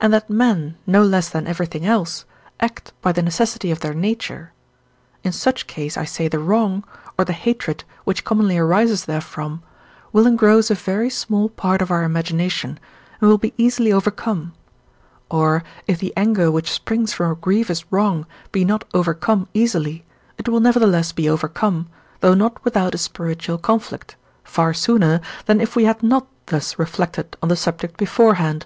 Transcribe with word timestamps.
and 0.00 0.12
that 0.12 0.30
men, 0.30 0.76
no 0.86 1.02
less 1.02 1.28
than 1.28 1.48
everything 1.48 1.84
else, 1.84 2.24
act 2.60 2.92
by 3.02 3.10
the 3.10 3.20
necessity 3.24 3.72
of 3.72 3.80
their 3.80 3.92
nature: 3.92 4.52
in 5.24 5.32
such 5.32 5.66
case 5.66 5.96
I 5.96 6.04
say 6.04 6.28
the 6.28 6.38
wrong, 6.38 6.84
or 7.18 7.24
the 7.24 7.32
hatred, 7.32 7.82
which 8.04 8.22
commonly 8.22 8.56
arises 8.56 9.04
therefrom, 9.06 9.64
will 10.12 10.28
engross 10.28 10.70
a 10.70 10.76
very 10.76 11.10
small 11.10 11.48
part 11.48 11.82
of 11.82 11.90
our 11.90 12.04
imagination 12.04 12.78
and 13.20 13.28
will 13.28 13.36
be 13.36 13.52
easily 13.58 13.92
overcome; 13.92 14.52
or, 15.28 15.64
if 15.88 15.98
the 15.98 16.12
anger 16.16 16.52
which 16.52 16.70
springs 16.70 17.12
from 17.12 17.32
a 17.32 17.34
grievous 17.34 17.84
wrong 17.90 18.28
be 18.52 18.64
not 18.64 18.84
overcome 18.94 19.48
easily, 19.54 20.04
it 20.38 20.48
will 20.48 20.60
nevertheless 20.60 21.10
be 21.10 21.28
overcome, 21.28 21.88
though 22.20 22.34
not 22.34 22.64
without 22.64 22.94
a 22.94 22.98
spiritual 22.98 23.58
conflict, 23.58 24.14
far 24.44 24.72
sooner 24.72 25.20
than 25.46 25.60
if 25.60 25.74
we 25.74 25.82
had 25.82 26.00
not 26.00 26.28
thus 26.46 26.78
reflected 26.78 27.36
on 27.42 27.48
the 27.48 27.56
subject 27.56 27.96
beforehand. 27.96 28.64